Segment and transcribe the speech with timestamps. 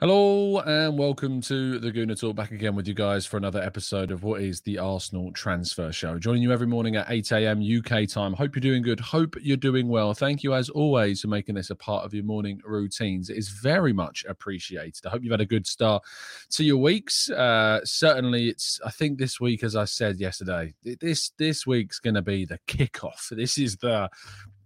[0.00, 2.36] Hello and welcome to the Gooner Talk.
[2.36, 6.20] Back again with you guys for another episode of what is the Arsenal Transfer Show.
[6.20, 7.60] Joining you every morning at 8 a.m.
[7.60, 8.32] UK time.
[8.32, 9.00] Hope you're doing good.
[9.00, 10.14] Hope you're doing well.
[10.14, 13.28] Thank you as always for making this a part of your morning routines.
[13.28, 15.04] It is very much appreciated.
[15.04, 16.04] I hope you've had a good start
[16.50, 17.28] to your weeks.
[17.28, 18.80] Uh, certainly, it's.
[18.86, 22.60] I think this week, as I said yesterday, this this week's going to be the
[22.68, 23.30] kickoff.
[23.30, 24.08] This is the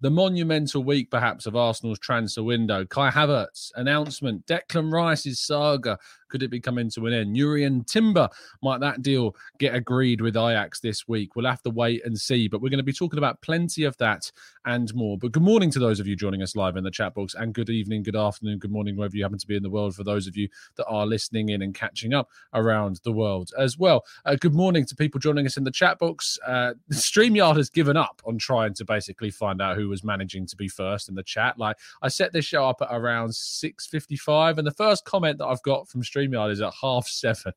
[0.03, 2.85] the monumental week, perhaps, of Arsenal's transfer window.
[2.85, 5.97] Kai Havertz announcement, Declan Rice's saga.
[6.33, 7.37] Could it be coming to an end?
[7.37, 8.27] Jurrien Timber,
[8.63, 11.37] might that deal get agreed with Ajax this week?
[11.37, 12.49] We'll have to wait and see.
[12.49, 14.33] But we're going to be talking about plenty of that
[14.65, 15.19] and more.
[15.19, 17.53] But good morning to those of you joining us live in the chat box, and
[17.53, 19.95] good evening, good afternoon, good morning, wherever you happen to be in the world.
[19.95, 23.77] For those of you that are listening in and catching up around the world as
[23.77, 24.07] well.
[24.25, 26.39] Uh, good morning to people joining us in the chat box.
[26.47, 30.57] Uh, StreamYard has given up on trying to basically find out who was managing to
[30.57, 31.59] be first in the chat.
[31.59, 35.63] Like I set this show up at around 6:55, and the first comment that I've
[35.63, 37.53] got from StreamYard StreamYard is at half seven.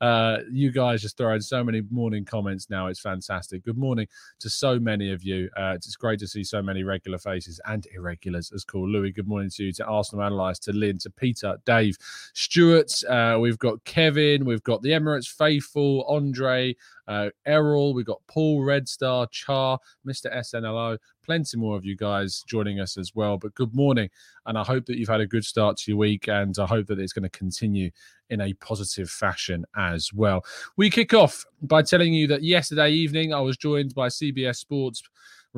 [0.00, 2.86] Uh, you guys just throwing so many morning comments now.
[2.86, 3.64] It's fantastic.
[3.64, 4.06] Good morning
[4.40, 5.48] to so many of you.
[5.56, 8.88] Uh, it's great to see so many regular faces and irregulars as cool.
[8.88, 11.96] Louis, good morning to you, to Arsenal Analyze, to Lynn, to Peter, Dave,
[12.34, 12.92] Stuart.
[13.08, 16.74] Uh, we've got Kevin, we've got the Emirates Faithful, Andre,
[17.06, 20.34] uh, Errol, we've got Paul Red Star, Char, Mr.
[20.34, 23.36] SNLO, plenty more of you guys joining us as well.
[23.36, 24.08] But good morning,
[24.46, 26.86] and I hope that you've had a good start to your week, and I hope
[26.86, 27.90] that it's going to continue
[28.30, 30.42] in a positive fashion as well.
[30.78, 35.02] We kick off by telling you that yesterday evening I was joined by CBS Sports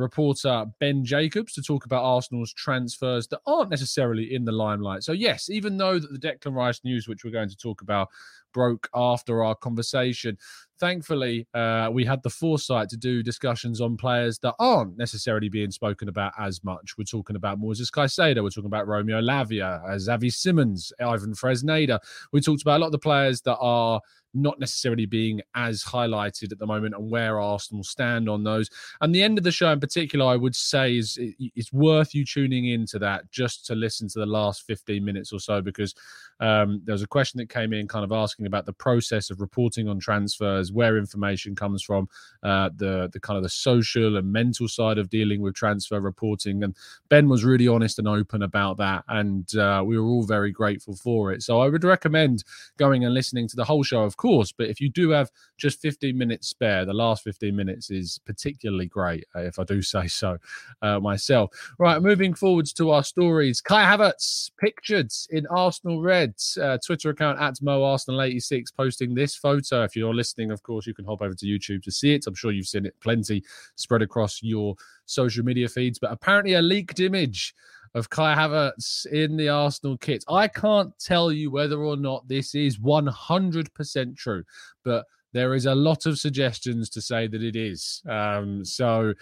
[0.00, 5.02] reporter Ben Jacobs to talk about Arsenal's transfers that aren't necessarily in the limelight.
[5.02, 8.08] So, yes, even though that the Declan Rice news, which we're going to talk about,
[8.52, 10.36] broke after our conversation,
[10.78, 15.70] thankfully, uh, we had the foresight to do discussions on players that aren't necessarily being
[15.70, 16.96] spoken about as much.
[16.98, 22.00] We're talking about Moises Caicedo, we're talking about Romeo Lavia, uh, Xavi Simons, Ivan Fresneda.
[22.32, 24.00] We talked about a lot of the players that are
[24.34, 28.70] not necessarily being as highlighted at the moment and where Arsenal stand on those.
[29.00, 32.24] And the end of the show in particular, I would say is it's worth you
[32.24, 35.94] tuning into that just to listen to the last 15 minutes or so because
[36.40, 39.40] um, there was a question that came in kind of asking about the process of
[39.40, 42.08] reporting on transfers, where information comes from,
[42.42, 46.64] uh, the the kind of the social and mental side of dealing with transfer reporting.
[46.64, 46.74] And
[47.08, 50.96] Ben was really honest and open about that, and uh, we were all very grateful
[50.96, 51.42] for it.
[51.42, 52.42] So I would recommend
[52.78, 54.52] going and listening to the whole show, of course.
[54.52, 58.86] But if you do have just 15 minutes spare, the last 15 minutes is particularly
[58.86, 60.36] great, uh, if I do say so
[60.82, 61.50] uh, myself.
[61.78, 63.60] Right, moving forwards to our stories.
[63.60, 69.34] Kai Havertz pictured in Arsenal red uh, Twitter account at Mo Arsenal 86 posting this
[69.34, 69.82] photo.
[69.84, 72.26] If you're listening, of course, you can hop over to YouTube to see it.
[72.26, 73.42] I'm sure you've seen it plenty
[73.76, 74.76] spread across your
[75.06, 77.54] social media feeds, but apparently a leaked image
[77.94, 80.24] of Kai Havertz in the Arsenal kit.
[80.28, 84.44] I can't tell you whether or not this is 100% true,
[84.84, 88.02] but there is a lot of suggestions to say that it is.
[88.08, 89.14] Um, so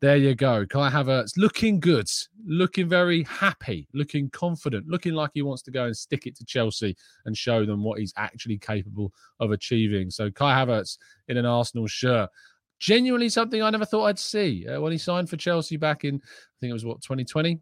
[0.00, 0.66] there you go.
[0.66, 2.08] Kai Havertz looking good,
[2.44, 6.44] looking very happy, looking confident, looking like he wants to go and stick it to
[6.44, 10.10] Chelsea and show them what he's actually capable of achieving.
[10.10, 10.98] So Kai Havertz
[11.28, 12.28] in an Arsenal shirt.
[12.80, 14.66] Genuinely something I never thought I'd see.
[14.66, 17.60] Uh, when he signed for Chelsea back in, I think it was what, 2020?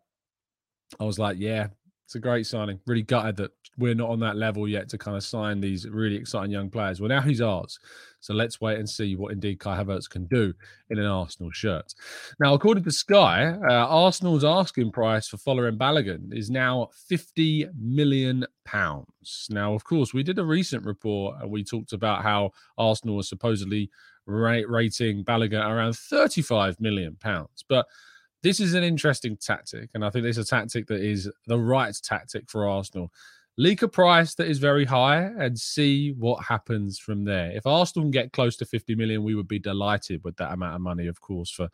[0.99, 1.69] I was like, yeah,
[2.11, 2.81] it's a great signing.
[2.87, 6.17] Really gutted that we're not on that level yet to kind of sign these really
[6.17, 7.01] exciting young players.
[7.01, 7.79] Well, now he's ours.
[8.19, 10.53] So let's wait and see what indeed Kai Havertz can do
[10.91, 11.95] in an Arsenal shirt.
[12.41, 18.45] Now, according to Sky, uh, Arsenal's asking price for Folarin Balogun is now 50 million
[18.65, 19.47] pounds.
[19.49, 23.29] Now, of course, we did a recent report and we talked about how Arsenal was
[23.29, 23.89] supposedly
[24.27, 27.65] rating Balogun around 35 million pounds.
[27.69, 27.87] But
[28.43, 31.95] this is an interesting tactic, and I think it's a tactic that is the right
[32.03, 33.13] tactic for Arsenal.
[33.57, 37.51] Leak a price that is very high and see what happens from there.
[37.51, 40.77] If Arsenal can get close to 50 million, we would be delighted with that amount
[40.77, 41.69] of money, of course, for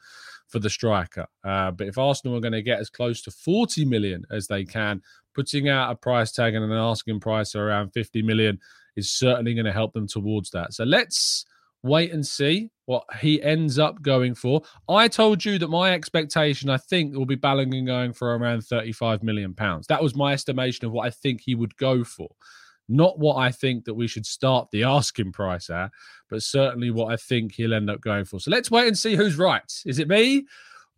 [0.48, 1.26] for the striker.
[1.44, 4.64] Uh, but if Arsenal are going to get as close to 40 million as they
[4.64, 5.02] can,
[5.34, 8.58] putting out a price tag and an asking price around 50 million
[8.96, 10.72] is certainly going to help them towards that.
[10.72, 11.44] So let's
[11.82, 14.62] wait and see what he ends up going for.
[14.88, 19.22] I told you that my expectation, I think, will be Balogun going for around 35
[19.22, 19.86] million pounds.
[19.88, 22.28] That was my estimation of what I think he would go for.
[22.88, 25.90] Not what I think that we should start the asking price at,
[26.30, 28.38] but certainly what I think he'll end up going for.
[28.38, 29.72] So let's wait and see who's right.
[29.84, 30.46] Is it me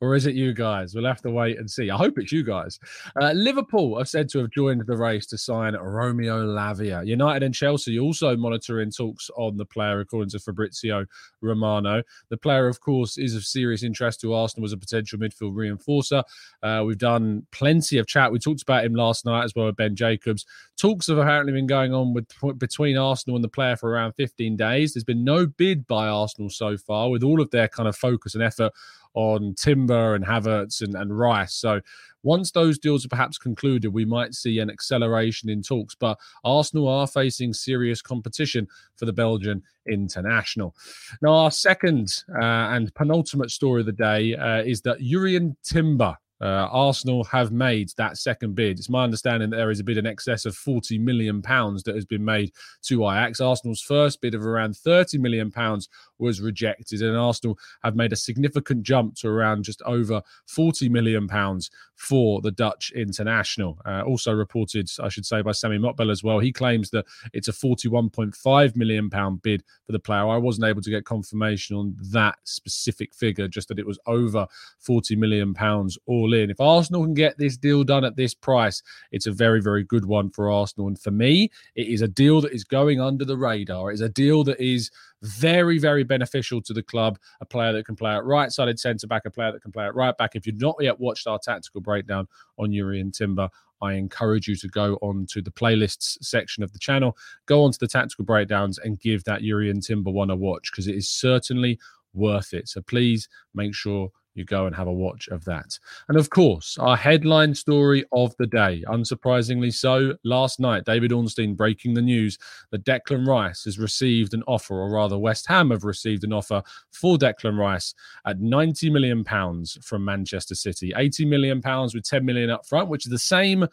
[0.01, 0.95] or is it you guys?
[0.95, 1.91] We'll have to wait and see.
[1.91, 2.79] I hope it's you guys.
[3.21, 7.07] Uh, Liverpool are said to have joined the race to sign Romeo Lavia.
[7.07, 11.05] United and Chelsea also monitoring talks on the player, according to Fabrizio
[11.41, 12.03] Romano.
[12.31, 16.23] The player, of course, is of serious interest to Arsenal as a potential midfield reinforcer.
[16.63, 18.31] Uh, we've done plenty of chat.
[18.31, 20.47] We talked about him last night as well with Ben Jacobs.
[20.77, 22.29] Talks have apparently been going on with
[22.59, 24.95] between Arsenal and the player for around 15 days.
[24.95, 28.35] There's been no bid by Arsenal so far, with all of their kind of focus
[28.35, 28.73] and effort
[29.15, 31.55] on Timber and Havertz and, and Rice.
[31.55, 31.81] So
[32.23, 35.95] once those deals are perhaps concluded, we might see an acceleration in talks.
[35.95, 38.67] But Arsenal are facing serious competition
[38.97, 40.75] for the Belgian international.
[41.23, 46.17] Now, our second uh, and penultimate story of the day uh, is that Jurrien Timber
[46.41, 48.79] uh, Arsenal have made that second bid.
[48.79, 51.95] It's my understanding that there is a bid in excess of 40 million pounds that
[51.95, 52.53] has been made
[52.83, 53.41] to Ajax.
[53.41, 55.89] Arsenal's first bid of around 30 million pounds
[56.19, 61.29] was rejected, and Arsenal have made a significant jump to around just over 40 million
[61.29, 63.79] pounds for the Dutch international.
[63.85, 66.39] Uh, also reported, I should say, by Sami Mokbel as well.
[66.39, 70.29] He claims that it's a 41.5 million pound bid for the player.
[70.29, 74.47] I wasn't able to get confirmation on that specific figure, just that it was over
[74.79, 76.51] 40 million pounds all in.
[76.51, 78.83] If Arsenal can get this deal done at this price,
[79.13, 80.89] it's a very, very good one for Arsenal.
[80.89, 83.91] And for me, it is a deal that is going under the radar.
[83.91, 84.91] It's a deal that is
[85.23, 87.19] very, very beneficial to the club.
[87.41, 89.85] A player that can play at right sided centre back, a player that can play
[89.85, 90.37] at right back.
[90.37, 92.29] If you've not yet watched our tactical breakdown
[92.59, 93.49] on Jurrien Timber,
[93.81, 97.17] I encourage you to go on to the playlists section of the channel,
[97.47, 100.89] go on to the tactical breakdowns and give that Jurrien Timber one a watch because
[100.89, 101.79] it is certainly
[102.13, 102.69] worth it.
[102.69, 105.79] So please make sure you go and have a watch of that.
[106.09, 111.55] And of course, our headline story of the day, unsurprisingly so, last night, David Ornstein
[111.55, 112.39] breaking the news
[112.71, 116.63] that Declan Rice has received an offer, or rather, West Ham have received an offer
[116.91, 117.95] for Declan Rice
[118.25, 122.89] at 90 million pounds from Manchester City, 80 million pounds with 10 million up front,
[122.89, 123.67] which is the same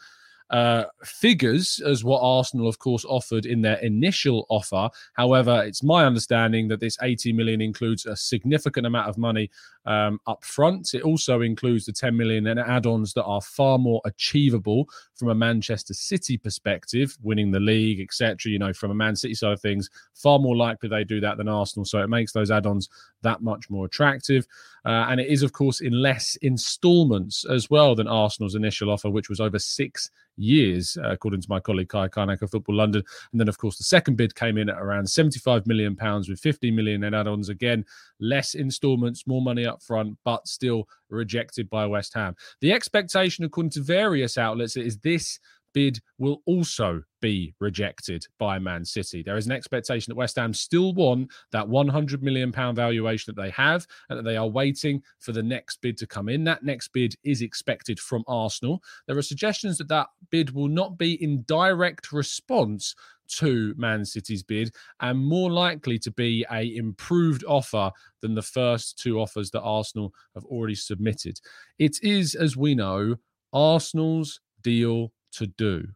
[0.49, 4.89] uh, figures as what Arsenal, of course, offered in their initial offer.
[5.13, 9.49] However, it's my understanding that this 80 million includes a significant amount of money
[9.85, 10.93] um, up front.
[10.93, 15.35] It also includes the 10 million and add-ons that are far more achievable from a
[15.35, 18.51] Manchester City perspective, winning the league, etc.
[18.51, 21.37] You know, from a Man City side of things, far more likely they do that
[21.37, 21.85] than Arsenal.
[21.85, 22.89] So it makes those add-ons
[23.21, 24.47] that much more attractive.
[24.85, 29.09] Uh, and it is, of course, in less instalments as well than Arsenal's initial offer,
[29.09, 33.03] which was over six years, uh, according to my colleague Kaya Kaynak of Football London.
[33.31, 36.39] And then, of course, the second bid came in at around 75 million pounds with
[36.39, 37.49] 50 million in add-ons.
[37.49, 37.85] Again,
[38.19, 42.35] less instalments, more money up front, but still rejected by West Ham.
[42.61, 45.39] The expectation, according to various outlets, is this
[45.75, 49.21] bid will also be rejected by Man City.
[49.21, 53.41] There is an expectation that West Ham still want that 100 million pound valuation that
[53.41, 56.45] they have and that they are waiting for the next bid to come in.
[56.45, 58.81] That next bid is expected from Arsenal.
[59.05, 62.95] There are suggestions that that bid will not be in direct response
[63.27, 67.91] to Man City's bid and more likely to be a improved offer
[68.21, 71.39] than the first two offers that Arsenal have already submitted.
[71.79, 73.15] It is as we know
[73.53, 75.87] Arsenal's deal to do.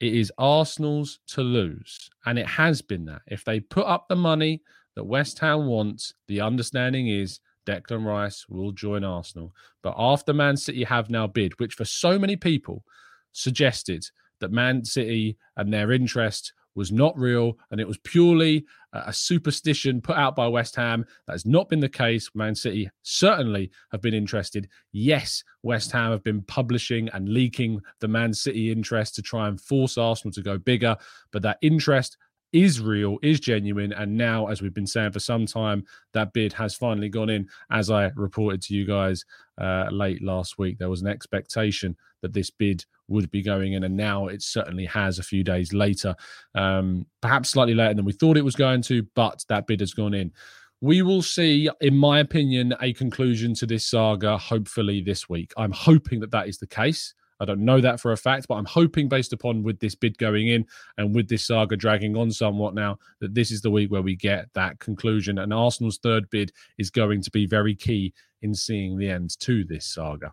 [0.00, 2.10] It is Arsenal's to lose.
[2.26, 3.22] And it has been that.
[3.26, 4.62] If they put up the money
[4.94, 9.54] that West Ham wants, the understanding is Declan Rice will join Arsenal.
[9.82, 12.84] But after Man City have now bid, which for so many people
[13.32, 14.04] suggested
[14.40, 20.00] that Man City and their interest was not real and it was purely a superstition
[20.00, 21.04] put out by West Ham.
[21.26, 22.30] That has not been the case.
[22.34, 24.68] Man City certainly have been interested.
[24.92, 29.60] Yes, West Ham have been publishing and leaking the Man City interest to try and
[29.60, 30.96] force Arsenal to go bigger,
[31.32, 32.16] but that interest
[32.56, 33.92] is real, is genuine.
[33.92, 35.84] And now, as we've been saying for some time,
[36.14, 37.48] that bid has finally gone in.
[37.70, 39.24] As I reported to you guys
[39.60, 43.84] uh, late last week, there was an expectation that this bid would be going in,
[43.84, 46.14] and now it certainly has a few days later,
[46.54, 49.92] um, perhaps slightly later than we thought it was going to, but that bid has
[49.92, 50.32] gone in.
[50.80, 55.52] We will see, in my opinion, a conclusion to this saga hopefully this week.
[55.56, 57.14] I'm hoping that that is the case.
[57.40, 60.18] I don't know that for a fact, but I'm hoping, based upon with this bid
[60.18, 60.66] going in
[60.96, 64.16] and with this saga dragging on somewhat now, that this is the week where we
[64.16, 65.38] get that conclusion.
[65.38, 69.64] And Arsenal's third bid is going to be very key in seeing the end to
[69.64, 70.32] this saga.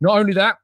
[0.00, 0.56] Not only that,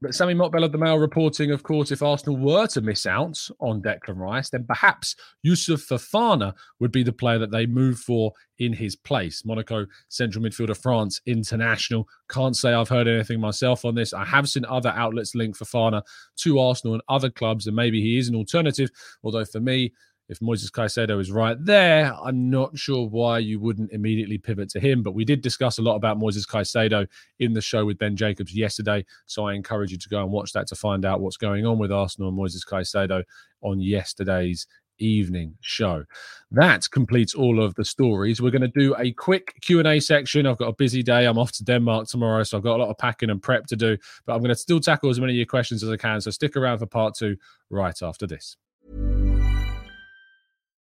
[0.00, 3.38] but Sami Mokbel of the Mail reporting, of course, if Arsenal were to miss out
[3.60, 8.32] on Declan Rice, then perhaps Youssouf Fofana would be the player that they move for
[8.60, 9.44] in his place.
[9.44, 12.08] Monaco central midfielder France international.
[12.30, 14.12] Can't say I've heard anything myself on this.
[14.12, 16.02] I have seen other outlets link Fofana
[16.38, 18.90] to Arsenal and other clubs, and maybe he is an alternative.
[19.24, 19.92] Although for me,
[20.28, 24.80] if Moises Caicedo is right there, I'm not sure why you wouldn't immediately pivot to
[24.80, 25.02] him.
[25.02, 27.06] But we did discuss a lot about Moises Caicedo
[27.38, 29.04] in the show with Ben Jacobs yesterday.
[29.26, 31.78] So I encourage you to go and watch that to find out what's going on
[31.78, 33.24] with Arsenal and Moises Caicedo
[33.62, 34.66] on yesterday's
[35.00, 36.04] evening show
[36.50, 40.58] that completes all of the stories we're going to do a quick q&a section i've
[40.58, 42.98] got a busy day i'm off to denmark tomorrow so i've got a lot of
[42.98, 45.46] packing and prep to do but i'm going to still tackle as many of your
[45.46, 47.36] questions as i can so stick around for part two
[47.70, 48.56] right after this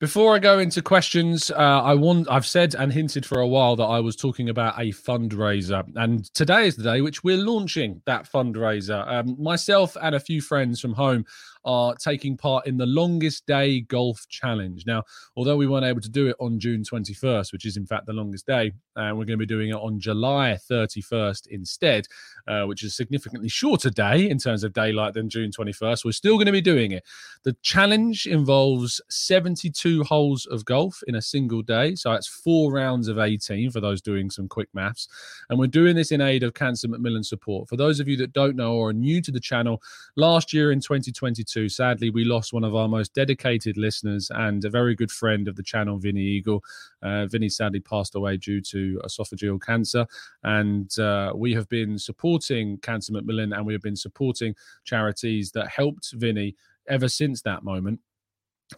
[0.00, 3.74] Before I go into questions, uh, I want I've said and hinted for a while
[3.74, 8.00] that I was talking about a fundraiser, and today is the day which we're launching
[8.06, 9.04] that fundraiser.
[9.08, 11.24] Um, myself and a few friends from home
[11.68, 14.84] are taking part in the longest day golf challenge.
[14.86, 15.04] Now,
[15.36, 18.14] although we weren't able to do it on June 21st, which is in fact the
[18.14, 22.06] longest day, and uh, we're going to be doing it on July 31st instead,
[22.48, 26.06] uh, which is significantly shorter day in terms of daylight than June 21st.
[26.06, 27.04] We're still going to be doing it.
[27.44, 31.94] The challenge involves 72 holes of golf in a single day.
[31.96, 35.06] So it's four rounds of 18 for those doing some quick maths.
[35.50, 37.68] And we're doing this in aid of Cancer Macmillan support.
[37.68, 39.82] For those of you that don't know or are new to the channel,
[40.16, 44.70] last year in 2022, sadly, we lost one of our most dedicated listeners and a
[44.70, 46.62] very good friend of the channel, Vinny Eagle.
[47.02, 50.06] Uh, Vinny sadly passed away due to esophageal cancer.
[50.44, 55.50] And uh, we have been supporting supporting Cancer Macmillan and we have been supporting charities
[55.52, 56.54] that helped Vinny
[56.88, 58.00] ever since that moment.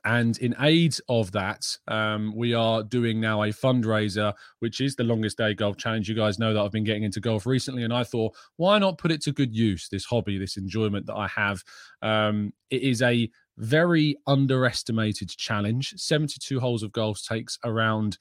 [0.04, 5.04] And in aid of that, um, we are doing now a fundraiser, which is the
[5.04, 6.08] longest day golf challenge.
[6.08, 8.98] You guys know that I've been getting into golf recently, and I thought, why not
[8.98, 9.88] put it to good use?
[9.88, 11.62] This hobby, this enjoyment that I have.
[12.02, 13.28] Um, it is a
[13.58, 15.94] very underestimated challenge.
[15.96, 18.16] 72 holes of golf takes around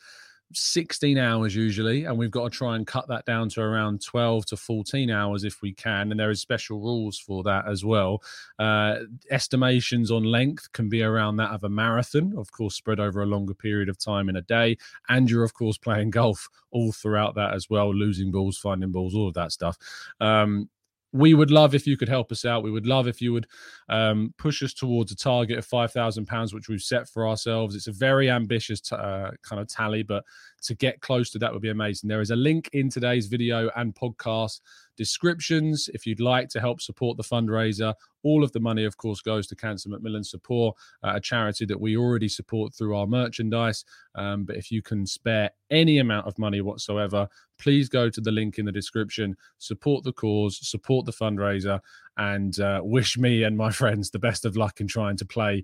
[0.54, 4.48] 16 hours usually and we've got to try and cut that down to around 12
[4.48, 8.22] to 14 hours if we can and there is special rules for that as well.
[8.58, 8.96] Uh,
[9.30, 13.28] estimations on length can be around that of a marathon of course spread over a
[13.28, 14.78] longer period of time in a day
[15.08, 19.14] and you're of course playing golf all throughout that as well losing balls finding balls
[19.14, 19.78] all of that stuff.
[20.20, 20.70] Um,
[21.12, 22.64] we would love if you could help us out.
[22.64, 23.48] We would love if you would
[23.90, 27.76] um, push us towards a target of five thousand pounds, which we've set for ourselves.
[27.76, 30.24] It's a very ambitious t- uh, kind of tally, but
[30.62, 32.08] to get close to that would be amazing.
[32.08, 34.62] There is a link in today's video and podcast
[34.98, 37.94] descriptions if you'd like to help support the fundraiser.
[38.22, 41.80] All of the money, of course, goes to Cancer Macmillan Support, uh, a charity that
[41.80, 43.86] we already support through our merchandise.
[44.16, 48.32] Um, but if you can spare any amount of money whatsoever, please go to the
[48.32, 51.80] link in the description, support the cause, support the fundraiser,
[52.18, 55.64] and uh, wish me and my friends the best of luck in trying to play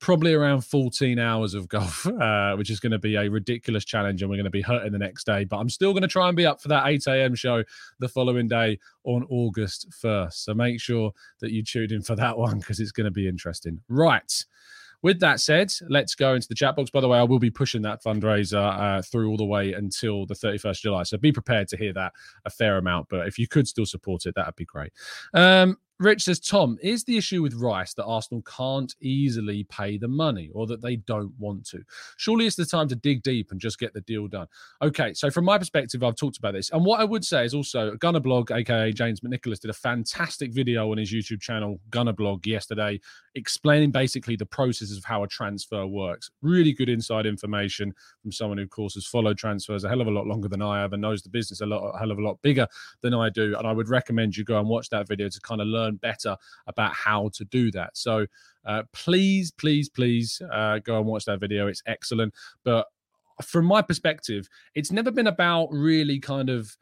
[0.00, 4.22] probably around 14 hours of golf, uh, which is going to be a ridiculous challenge.
[4.22, 5.44] And we're going to be hurting the next day.
[5.44, 7.34] But I'm still going to try and be up for that 8 a.m.
[7.34, 7.64] show
[7.98, 10.32] the following day on August 1st.
[10.32, 13.28] So make sure that you tune in for that one because it's going to be
[13.28, 13.80] interesting.
[13.88, 14.44] Right.
[15.02, 16.90] With that said, let's go into the chat box.
[16.90, 20.26] By the way, I will be pushing that fundraiser uh, through all the way until
[20.26, 21.02] the 31st July.
[21.02, 22.12] So be prepared to hear that
[22.44, 23.08] a fair amount.
[23.08, 24.92] But if you could still support it, that would be great.
[25.34, 30.08] Um, Rich says, Tom, is the issue with Rice that Arsenal can't easily pay the
[30.08, 31.82] money or that they don't want to?
[32.16, 34.46] Surely it's the time to dig deep and just get the deal done.
[34.82, 36.70] Okay, so from my perspective, I've talked about this.
[36.70, 40.52] And what I would say is also Gunner Blog, aka James McNicholas, did a fantastic
[40.52, 43.00] video on his YouTube channel, Gunner Blog, yesterday,
[43.34, 46.30] explaining basically the processes of how a transfer works.
[46.42, 50.06] Really good inside information from someone who, of course, has followed transfers a hell of
[50.06, 52.18] a lot longer than I have and knows the business a lot a hell of
[52.18, 52.66] a lot bigger
[53.02, 53.56] than I do.
[53.56, 55.96] And I would recommend you go and watch that video to kind of learn learn
[55.96, 57.96] better about how to do that.
[57.96, 58.26] So
[58.64, 61.66] uh, please, please, please uh, go and watch that video.
[61.68, 62.34] It's excellent.
[62.64, 62.86] But
[63.42, 66.76] from my perspective, it's never been about really kind of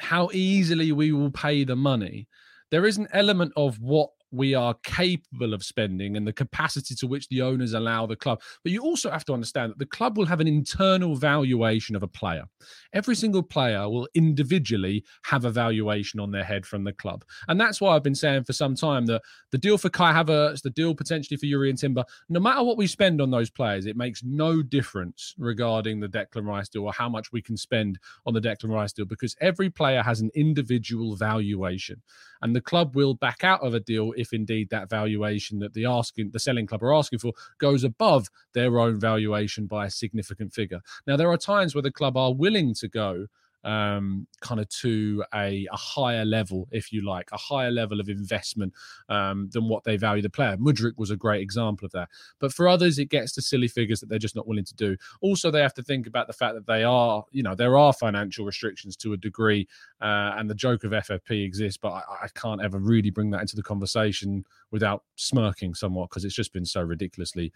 [0.00, 2.28] how easily we will pay the money.
[2.70, 7.06] There is an element of what we are capable of spending and the capacity to
[7.06, 8.40] which the owners allow the club.
[8.62, 12.02] But you also have to understand that the club will have an internal valuation of
[12.02, 12.44] a player.
[12.92, 17.24] Every single player will individually have a valuation on their head from the club.
[17.48, 20.62] And that's why I've been saying for some time that the deal for Kai Havertz,
[20.62, 23.96] the deal potentially for Jurrien Timber, no matter what we spend on those players, it
[23.96, 28.34] makes no difference regarding the Declan Rice deal or how much we can spend on
[28.34, 32.02] the Declan Rice deal because every player has an individual valuation.
[32.42, 35.86] And the club will back out of a deal if indeed that valuation that the
[35.86, 40.52] asking the selling club are asking for goes above their own valuation by a significant
[40.52, 40.80] figure.
[41.06, 43.26] Now there are times where the club are willing to go
[43.64, 48.08] um, kind of to a, a, higher level, if you like, a higher level of
[48.08, 48.72] investment
[49.08, 50.56] um, than what they value the player.
[50.58, 52.08] Mudryk was a great example of that.
[52.38, 54.96] But for others, it gets to silly figures that they're just not willing to do.
[55.22, 57.92] Also, they have to think about the fact that they are, you know, there are
[57.92, 59.66] financial restrictions to a degree,
[60.00, 63.40] uh, and the joke of FFP exists, but I, I can't ever really bring that
[63.40, 67.52] into the conversation without smirking somewhat because it's just been so ridiculously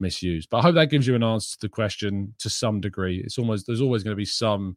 [0.00, 0.50] misused.
[0.50, 3.22] But I hope that gives you an answer to the question to some degree.
[3.24, 4.76] It's almost there's always going to be some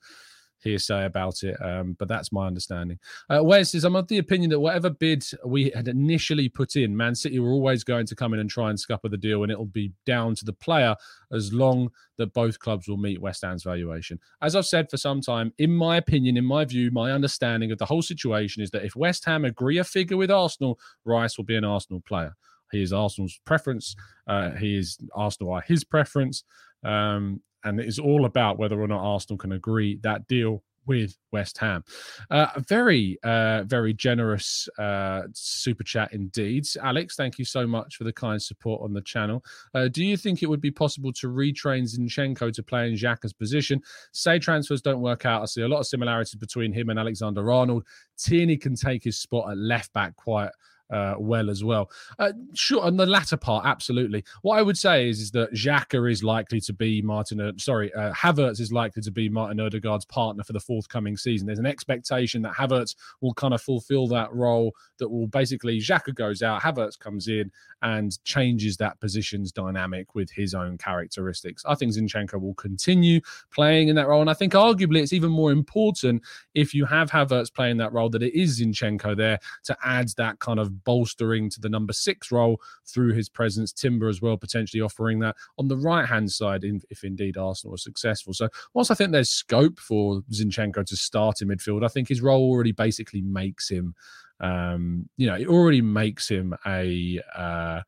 [0.66, 3.00] hearsay about it, um, but that's my understanding.
[3.30, 6.98] Uh, Wes says, I'm of the opinion that whatever bid we had initially put in,
[6.98, 9.52] Man City were always going to come in and try and scupper the deal, and
[9.52, 10.96] it'll be down to the player
[11.32, 14.20] as long that both clubs will meet West Ham's valuation.
[14.42, 17.78] As I've said for some time, in my opinion, in my view, my understanding of
[17.78, 21.46] the whole situation is that if West Ham agree a figure with Arsenal, Rice will
[21.46, 22.36] be an Arsenal player.
[22.72, 23.96] He is Arsenal's preference.
[24.28, 26.44] Uh, he is Arsenal are his preference.
[26.84, 31.18] Um, and it is all about whether or not Arsenal can agree that deal with
[31.32, 31.84] West Ham.
[32.30, 36.66] Uh, very, uh, very generous uh, super chat indeed.
[36.82, 39.44] Alex, thank you so much for the kind support on the channel.
[39.74, 43.34] Uh, do you think it would be possible to retrain Zinchenko to play in Xhaka's
[43.34, 43.82] position?
[44.12, 45.42] Say transfers don't work out.
[45.42, 47.86] I see a lot of similarities between him and Alexander Arnold.
[48.18, 50.52] Tierney can take his spot at left back quite
[50.90, 51.90] uh, well as well.
[52.20, 54.24] Uh, sure, on the latter part, absolutely.
[54.42, 57.42] What I would say is, is that Xhaka is likely to be Martin.
[57.42, 61.48] Uh, sorry, uh, Havertz is likely to be Martin Odegaard's partner for the forthcoming season.
[61.48, 64.74] There's an expectation that Havertz will kind of fulfill that role.
[64.98, 70.32] That will basically Xhaka goes out, Havertz comes in and changes that position's dynamic with
[70.32, 71.64] his own characteristics.
[71.66, 73.22] I think Zinchenko will continue
[73.52, 77.12] playing in that role, and I think arguably it's even more important if you have
[77.12, 81.50] Havertz playing that role that it is Zinchenko there to add that kind of bolstering
[81.50, 83.72] to the number six role through his presence.
[83.72, 87.78] Timber as well, potentially offering that on the right hand side, if indeed Arsenal are
[87.78, 88.34] successful.
[88.34, 92.22] So, whilst I think there's scope for Zinchenko to start in midfield, I think his
[92.22, 93.96] role already basically makes him,
[94.40, 97.82] um, you know, it already makes him a, uh,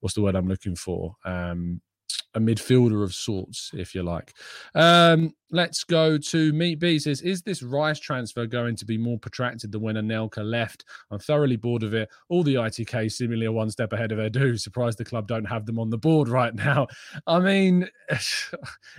[0.00, 1.16] what's the word I'm looking for?
[1.24, 1.80] Um,
[2.34, 4.34] a midfielder of sorts, if you like.
[4.74, 6.98] Um, let's go to Meet B.
[6.98, 10.84] Says, is this Rice transfer going to be more protracted than when Anelka left?
[11.10, 12.08] I'm thoroughly bored of it.
[12.28, 14.56] All the ITK seemingly are one step ahead of due.
[14.56, 16.86] Surprised the club don't have them on the board right now.
[17.26, 18.20] I mean, it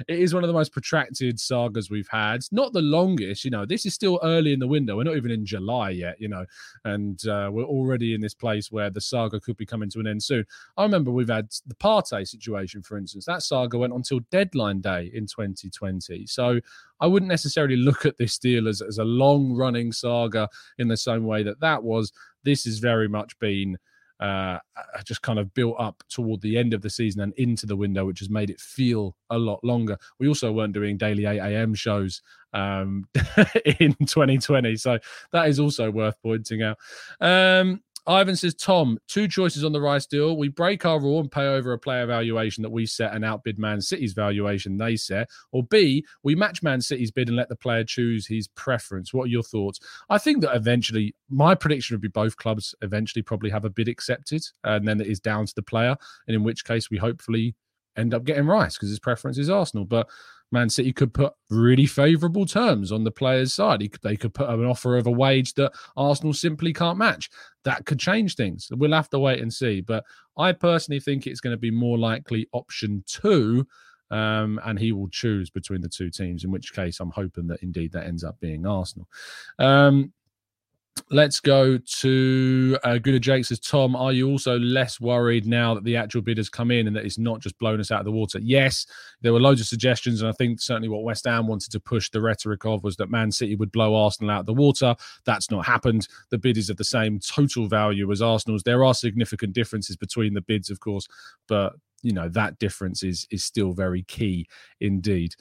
[0.08, 2.42] is one of the most protracted sagas we've had.
[2.52, 3.66] Not the longest, you know.
[3.66, 4.98] This is still early in the window.
[4.98, 6.46] We're not even in July yet, you know,
[6.86, 10.08] and uh, we're already in this place where the saga could be coming to an
[10.08, 10.46] end soon.
[10.78, 13.26] I remember we've had the Partey situation, for instance.
[13.26, 16.26] That saga went until deadline day in 2020.
[16.28, 16.60] So so
[17.00, 20.50] I wouldn't necessarily look at this deal as, as a long running saga
[20.80, 22.12] in the same way that that was.
[22.44, 23.78] This has very much been
[24.20, 24.58] uh,
[25.06, 28.06] just kind of built up toward the end of the season and into the window,
[28.06, 30.00] which has made it feel a lot longer.
[30.20, 31.76] We also weren't doing daily 8 a.m.
[31.76, 32.24] shows
[32.54, 33.08] um,
[33.80, 34.76] in 2020.
[34.78, 34.98] So
[35.32, 36.80] that is also worth pointing out.
[37.20, 40.36] Um, Ivan says, Tom, two choices on the Rice deal.
[40.36, 43.60] We break our rule and pay over a player valuation that we set and outbid
[43.60, 45.30] Man City's valuation they set.
[45.52, 49.14] Or B, we match Man City's bid and let the player choose his preference.
[49.14, 49.80] What are your thoughts?
[50.10, 53.88] I think that eventually, my prediction would be both clubs eventually probably have a bid
[53.88, 54.44] accepted.
[54.64, 55.96] And then it is down to the player.
[56.28, 57.56] And in which case, we hopefully
[57.98, 59.86] end up getting Rice because his preference is Arsenal.
[59.86, 60.10] But
[60.52, 63.82] Man City could put really favourable terms on the player's side.
[64.02, 67.30] they could put an offer of a wage that Arsenal simply can't match.
[67.64, 68.68] That could change things.
[68.72, 69.82] We'll have to wait and see.
[69.82, 70.04] But
[70.38, 73.66] I personally think it's going to be more likely option two,
[74.10, 76.44] um, and he will choose between the two teams.
[76.44, 79.08] In which case, I'm hoping that indeed that ends up being Arsenal.
[79.60, 80.12] Um,
[81.10, 85.84] Let's go to uh, Good Jake says, Tom, are you also less worried now that
[85.84, 88.06] the actual bid has come in and that it's not just blown us out of
[88.06, 88.40] the water?
[88.42, 88.86] Yes,
[89.22, 92.10] there were loads of suggestions, and I think certainly what West Ham wanted to push
[92.10, 94.96] the rhetoric of was that Man City would blow Arsenal out of the water.
[95.26, 96.08] That's not happened.
[96.30, 98.64] The bid is of the same total value as Arsenal's.
[98.64, 101.08] There are significant differences between the bids, of course,
[101.48, 104.48] but you know that difference is is still very key
[104.80, 105.36] indeed.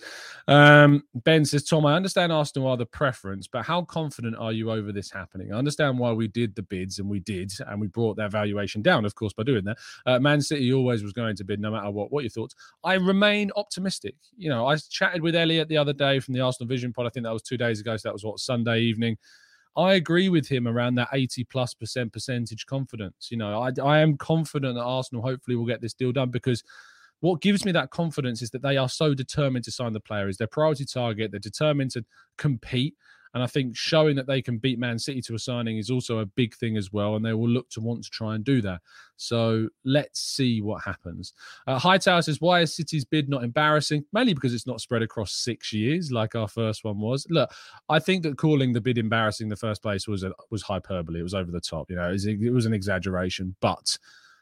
[0.49, 4.71] Um, ben says, Tom, I understand Arsenal are the preference, but how confident are you
[4.71, 5.53] over this happening?
[5.53, 8.83] I understand why we did the bids, and we did, and we brought their valuation
[8.83, 9.79] down, of course, by doing that.
[10.07, 12.13] Uh, Man City always was going to bid, no matter what.
[12.13, 12.55] What your thoughts?
[12.85, 14.15] I remain optimistic.
[14.37, 17.07] You know, I chatted with Elliot the other day from the Arsenal Vision Pod.
[17.07, 19.17] I think that was two days ago, so that was what Sunday evening.
[19.77, 23.29] I agree with him around that 80 plus percent percentage confidence.
[23.31, 26.65] You know, I, I am confident that Arsenal hopefully will get this deal done because
[27.21, 30.29] what gives me that confidence is that they are so determined to sign the player,
[30.29, 31.31] is their priority target.
[31.31, 32.05] They're determined to
[32.39, 32.95] compete.
[33.35, 36.19] And I think showing that they can beat Man City to a signing is also
[36.19, 37.17] a big thing as well.
[37.17, 38.81] And they will look to want to try and do that.
[39.17, 41.33] So let's see what happens.
[41.67, 44.05] Uh, Hightower says, Why is City's bid not embarrassing?
[44.13, 47.27] Mainly because it's not spread across six years like our first one was.
[47.31, 47.51] Look,
[47.89, 51.21] I think that calling the bid embarrassing in the first place was a, was hyperbole.
[51.21, 51.91] It was over the top.
[51.91, 53.55] You know, it was, it was an exaggeration.
[53.61, 53.97] But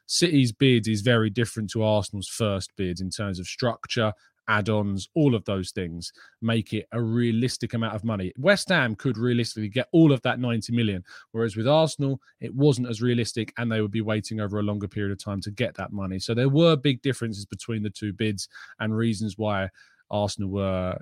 [0.06, 4.12] City's bid is very different to Arsenal's first bid in terms of structure
[4.48, 8.32] add-ons, all of those things make it a realistic amount of money.
[8.38, 12.88] West Ham could realistically get all of that 90 million, whereas with Arsenal, it wasn't
[12.88, 15.74] as realistic and they would be waiting over a longer period of time to get
[15.76, 16.18] that money.
[16.18, 18.48] So there were big differences between the two bids
[18.80, 19.68] and reasons why
[20.10, 20.98] Arsenal were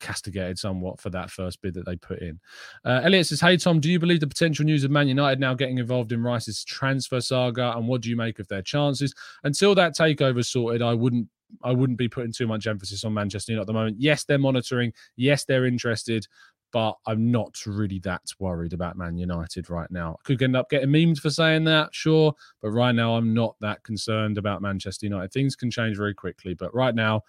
[0.00, 2.40] castigated somewhat for that first bid that they put in.
[2.84, 5.54] Uh, Elliot says, Hey, Tom, do you believe the potential news of Man United now
[5.54, 7.76] getting involved in Rice's transfer saga?
[7.76, 9.14] And what do you make of their chances?
[9.44, 11.28] Until that takeover sorted, I wouldn't
[11.62, 13.96] I wouldn't be putting too much emphasis on Manchester United at the moment.
[13.98, 14.92] Yes, they're monitoring.
[15.16, 16.26] Yes, they're interested,
[16.72, 20.16] but I'm not really that worried about Man United right now.
[20.20, 23.56] I could end up getting memed for saying that, sure, but right now I'm not
[23.60, 25.32] that concerned about Manchester United.
[25.32, 27.22] Things can change very quickly, but right now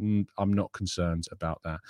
[0.00, 1.80] I'm not concerned about that.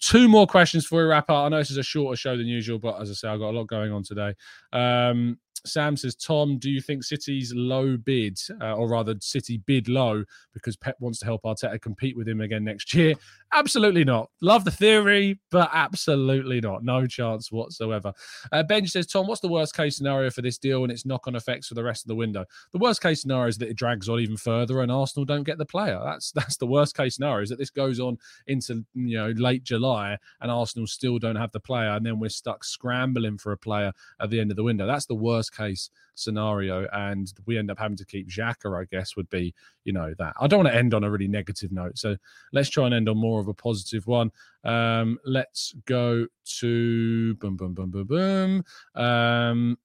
[0.00, 1.46] Two more questions before we wrap up.
[1.46, 3.50] I know this is a shorter show than usual, but as I say, I've got
[3.50, 4.34] a lot going on today.
[4.72, 9.88] Um, Sam says, Tom, do you think City's low bid, uh, or rather City bid
[9.88, 13.14] low because Pep wants to help Arteta compete with him again next year?
[13.52, 14.30] Absolutely not.
[14.40, 16.84] Love the theory, but absolutely not.
[16.84, 18.12] No chance whatsoever.
[18.52, 21.26] Uh, ben says, Tom, what's the worst case scenario for this deal and its knock
[21.26, 22.44] on effects for the rest of the window?
[22.72, 25.58] The worst case scenario is that it drags on even further and Arsenal don't get
[25.58, 26.00] the player.
[26.04, 29.64] That's that's the worst case scenario is that this goes on into you know late
[29.64, 33.56] July and Arsenal still don't have the player and then we're stuck scrambling for a
[33.56, 34.86] player at the end of the window.
[34.86, 39.16] That's the worst case scenario, and we end up having to keep Xhaka, I guess,
[39.16, 40.34] would be, you know, that.
[40.40, 41.98] I don't want to end on a really negative note.
[41.98, 42.16] So
[42.52, 44.30] let's try and end on more of a positive one.
[44.64, 46.26] Um, let's go
[46.58, 48.64] to boom, boom, boom, boom, boom.
[48.94, 49.78] Um,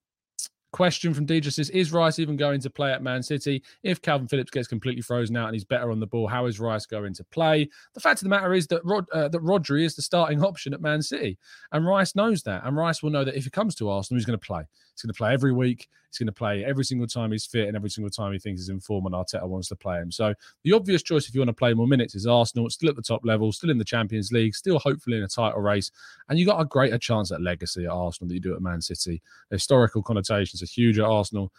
[0.71, 3.61] Question from Deidre says, is Rice even going to play at Man City?
[3.83, 6.61] If Kalvin Phillips gets completely frozen out and he's better on the ball, how is
[6.61, 7.69] Rice going to play?
[7.93, 10.73] The fact of the matter is that Rod, uh, that Rodri is the starting option
[10.73, 11.37] at Man City.
[11.73, 12.65] And Rice knows that.
[12.65, 14.63] And Rice will know that if he comes to Arsenal, he's going to play.
[14.93, 15.89] He's going to play every week.
[16.11, 18.61] He's going to play every single time he's fit and every single time he thinks
[18.61, 20.11] he's in form and Arteta wants to play him.
[20.11, 22.97] So the obvious choice if you want to play more minutes is Arsenal, still at
[22.97, 25.89] the top level, still in the Champions League, still hopefully in a title race.
[26.27, 28.81] And you got a greater chance at legacy at Arsenal than you do at Man
[28.81, 29.21] City.
[29.49, 31.51] Historical connotations are huge at Arsenal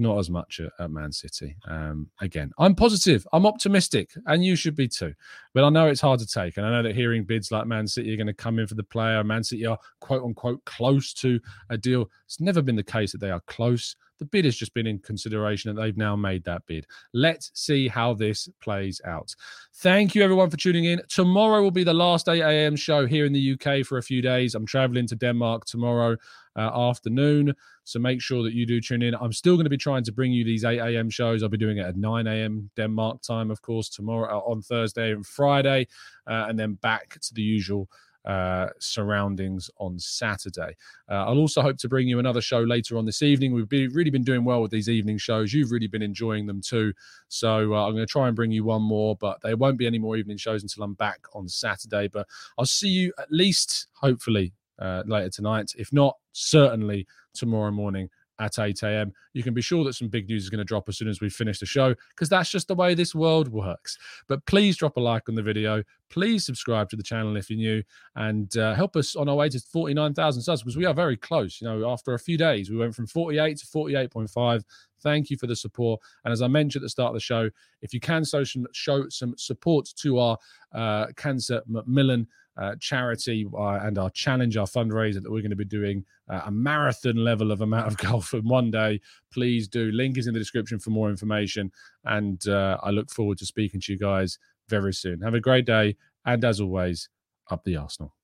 [0.00, 1.56] not as much at, at Man City.
[1.68, 5.14] Um, again, I'm positive, I'm optimistic, and you should be too.
[5.54, 7.86] But I know it's hard to take, and I know that hearing bids like Man
[7.86, 11.12] City are going to come in for the player, Man City are quote unquote close
[11.14, 12.10] to a deal.
[12.24, 13.94] It's never been the case that they are close.
[14.20, 16.86] The bid has just been in consideration, and they've now made that bid.
[17.14, 19.34] Let's see how this plays out.
[19.76, 21.00] Thank you, everyone, for tuning in.
[21.08, 22.76] Tomorrow will be the last 8 a.m.
[22.76, 24.54] show here in the UK for a few days.
[24.54, 26.18] I'm traveling to Denmark tomorrow
[26.54, 27.54] uh, afternoon.
[27.84, 29.14] So make sure that you do tune in.
[29.14, 31.08] I'm still going to be trying to bring you these 8 a.m.
[31.08, 31.42] shows.
[31.42, 32.70] I'll be doing it at 9 a.m.
[32.76, 35.86] Denmark time, of course, tomorrow uh, on Thursday and Friday,
[36.26, 37.88] uh, and then back to the usual
[38.24, 40.76] uh, surroundings on Saturday.
[41.08, 43.54] Uh, I'll also hope to bring you another show later on this evening.
[43.54, 45.52] We've be, really been doing well with these evening shows.
[45.52, 46.92] You've really been enjoying them too.
[47.28, 49.86] So uh, I'm going to try and bring you one more, but there won't be
[49.86, 52.08] any more evening shows until I'm back on Saturday.
[52.08, 52.26] But
[52.58, 55.72] I'll see you at least, hopefully, uh, later tonight.
[55.78, 59.12] If not, certainly tomorrow morning at 8 a.m.
[59.34, 61.20] You can be sure that some big news is going to drop as soon as
[61.20, 63.98] we finish the show because that's just the way this world works.
[64.26, 65.82] But please drop a like on the video.
[66.08, 67.82] Please subscribe to the channel if you're new
[68.16, 71.60] and uh, help us on our way to 49,000 subs because we are very close.
[71.60, 74.64] You know, after a few days, we went from 48 to 48.5.
[75.02, 76.00] Thank you for the support.
[76.24, 77.50] And as I mentioned at the start of the show,
[77.82, 80.38] if you can show some, show some support to our
[80.72, 85.56] uh, Cancer Macmillan uh, charity uh, and our challenge, our fundraiser that we're going to
[85.56, 89.00] be doing uh, a marathon level of amount of golf in one day,
[89.32, 89.90] please do.
[89.92, 91.72] Link is in the description for more information.
[92.04, 95.20] And uh, I look forward to speaking to you guys very soon.
[95.22, 95.96] Have a great day.
[96.24, 97.08] And as always,
[97.50, 98.14] up the Arsenal.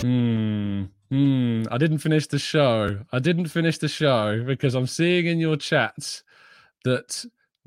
[0.00, 0.84] Hmm.
[1.10, 1.62] Hmm.
[1.70, 3.00] I didn't finish the show.
[3.12, 6.22] I didn't finish the show because I'm seeing in your chats
[6.84, 7.24] that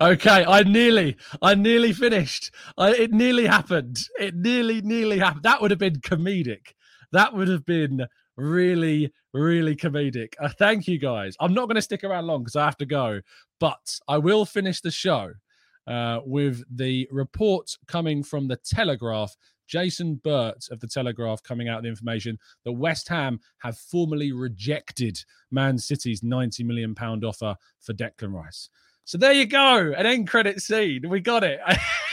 [0.00, 2.50] okay, I nearly, I nearly finished.
[2.76, 4.00] I, it nearly happened.
[4.18, 5.44] It nearly, nearly happened.
[5.44, 6.72] That would have been comedic.
[7.12, 10.34] That would have been really, really comedic.
[10.40, 11.36] Uh, thank you guys.
[11.38, 13.20] I'm not going to stick around long because I have to go,
[13.60, 15.30] but I will finish the show
[15.86, 19.36] uh, with the report coming from the Telegraph
[19.68, 24.32] Jason Burt of the Telegraph coming out with the information that West Ham have formally
[24.32, 28.70] rejected Man City's 90 million pound offer for Declan Rice.
[29.04, 31.08] So there you go, an end credit scene.
[31.08, 31.60] We got it.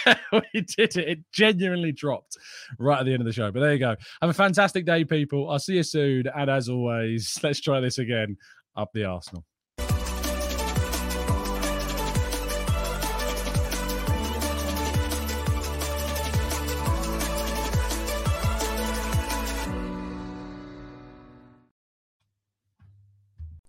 [0.32, 1.10] we did it.
[1.10, 2.38] It genuinely dropped
[2.80, 3.52] right at the end of the show.
[3.52, 3.96] But there you go.
[4.22, 5.50] Have a fantastic day, people.
[5.50, 6.24] I'll see you soon.
[6.34, 8.38] And as always, let's try this again.
[8.78, 9.44] Up the Arsenal.